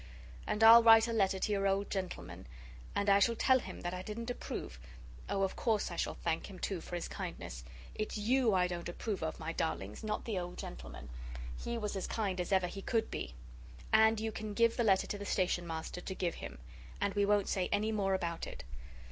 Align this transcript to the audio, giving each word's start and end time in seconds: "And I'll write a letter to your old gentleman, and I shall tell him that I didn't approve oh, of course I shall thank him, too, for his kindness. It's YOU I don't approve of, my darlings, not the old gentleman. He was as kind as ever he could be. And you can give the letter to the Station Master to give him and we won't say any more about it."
"And 0.47 0.63
I'll 0.63 0.81
write 0.81 1.07
a 1.07 1.13
letter 1.13 1.37
to 1.37 1.51
your 1.51 1.67
old 1.67 1.91
gentleman, 1.91 2.47
and 2.95 3.07
I 3.07 3.19
shall 3.19 3.35
tell 3.35 3.59
him 3.59 3.81
that 3.81 3.93
I 3.93 4.01
didn't 4.01 4.31
approve 4.31 4.79
oh, 5.29 5.43
of 5.43 5.55
course 5.55 5.91
I 5.91 5.95
shall 5.95 6.15
thank 6.15 6.49
him, 6.49 6.57
too, 6.57 6.81
for 6.81 6.95
his 6.95 7.07
kindness. 7.07 7.63
It's 7.93 8.17
YOU 8.17 8.55
I 8.55 8.65
don't 8.65 8.89
approve 8.89 9.21
of, 9.21 9.39
my 9.39 9.53
darlings, 9.53 10.03
not 10.03 10.25
the 10.25 10.39
old 10.39 10.57
gentleman. 10.57 11.09
He 11.55 11.77
was 11.77 11.95
as 11.95 12.07
kind 12.07 12.41
as 12.41 12.51
ever 12.51 12.65
he 12.65 12.81
could 12.81 13.11
be. 13.11 13.35
And 13.93 14.19
you 14.19 14.31
can 14.31 14.55
give 14.55 14.75
the 14.75 14.83
letter 14.83 15.05
to 15.05 15.19
the 15.19 15.23
Station 15.25 15.67
Master 15.67 16.01
to 16.01 16.15
give 16.15 16.33
him 16.33 16.57
and 16.99 17.13
we 17.13 17.23
won't 17.23 17.47
say 17.47 17.69
any 17.71 17.91
more 17.91 18.15
about 18.15 18.47
it." 18.47 18.63